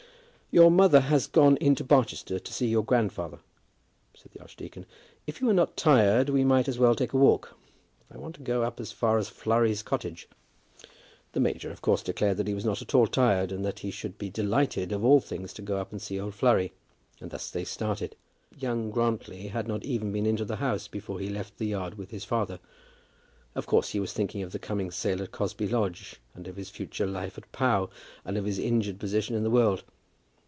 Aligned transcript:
"Your 0.53 0.69
mother 0.69 0.99
has 0.99 1.27
gone 1.27 1.55
into 1.61 1.81
Barchester 1.85 2.37
to 2.37 2.53
see 2.53 2.67
your 2.67 2.83
grandfather," 2.83 3.39
said 4.13 4.33
the 4.33 4.41
archdeacon. 4.41 4.85
"If 5.25 5.39
you 5.39 5.49
are 5.49 5.53
not 5.53 5.77
tired, 5.77 6.27
we 6.29 6.43
might 6.43 6.67
as 6.67 6.77
well 6.77 6.93
take 6.93 7.13
a 7.13 7.17
walk. 7.17 7.57
I 8.13 8.17
want 8.17 8.35
to 8.35 8.41
go 8.41 8.61
up 8.61 8.77
as 8.81 8.91
far 8.91 9.17
as 9.17 9.29
Flurry's 9.29 9.81
cottage." 9.81 10.27
The 11.31 11.39
major 11.39 11.71
of 11.71 11.81
course 11.81 12.03
declared 12.03 12.35
that 12.35 12.47
he 12.49 12.53
was 12.53 12.65
not 12.65 12.81
at 12.81 12.93
all 12.93 13.07
tired, 13.07 13.53
and 13.53 13.63
that 13.63 13.79
he 13.79 13.91
should 13.91 14.17
be 14.17 14.29
delighted 14.29 14.91
of 14.91 15.05
all 15.05 15.21
things 15.21 15.53
to 15.53 15.61
go 15.61 15.77
up 15.77 15.93
and 15.93 16.01
see 16.01 16.19
old 16.19 16.35
Flurry, 16.35 16.73
and 17.21 17.31
thus 17.31 17.49
they 17.49 17.63
started. 17.63 18.17
Young 18.59 18.91
Grantly 18.91 19.47
had 19.47 19.69
not 19.69 19.85
even 19.85 20.11
been 20.11 20.25
into 20.25 20.43
the 20.43 20.57
house 20.57 20.89
before 20.89 21.21
he 21.21 21.29
left 21.29 21.59
the 21.59 21.67
yard 21.67 21.93
with 21.97 22.11
his 22.11 22.25
father. 22.25 22.59
Of 23.55 23.67
course, 23.67 23.91
he 23.91 24.01
was 24.01 24.11
thinking 24.11 24.43
of 24.43 24.51
the 24.51 24.59
coming 24.59 24.91
sale 24.91 25.23
at 25.23 25.31
Cosby 25.31 25.69
Lodge, 25.69 26.19
and 26.35 26.45
of 26.45 26.57
his 26.57 26.69
future 26.69 27.07
life 27.07 27.37
at 27.37 27.49
Pau, 27.53 27.89
and 28.25 28.35
of 28.37 28.43
his 28.43 28.59
injured 28.59 28.99
position 28.99 29.33
in 29.33 29.43
the 29.43 29.49
world. 29.49 29.85